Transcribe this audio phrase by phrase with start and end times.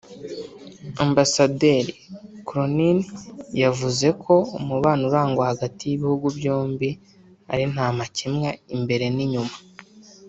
[1.03, 1.93] Ambasaderi
[2.47, 2.99] Cronin
[3.61, 6.89] yavuze ko umubano urangwa hagati y’ibihugu byombi
[7.53, 9.55] ari nta makemwa imbere n’inyuma